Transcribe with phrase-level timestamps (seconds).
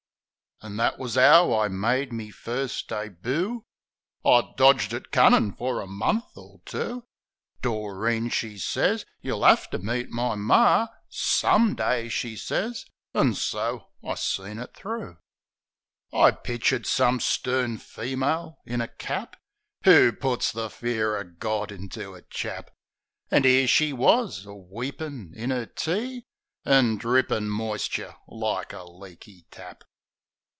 [0.63, 3.63] An' that wus 'ow I made me first deboo.
[4.23, 7.03] I'd dodged it cunnin' fer a month or two.
[7.63, 12.85] Doreen she sez, "You'll 'ave to meet my Mar, Some day," she sez.
[13.15, 15.17] An' so I seen it thro'.
[16.13, 19.37] I'd pictered some stern female in a cap
[19.83, 22.69] Wot puts the fear o' Gawd into a chap.
[23.31, 26.27] An' 'ere she wus, aweepin' in 'er tea
[26.63, 29.85] An' drippin' moistcher like a leaky tap.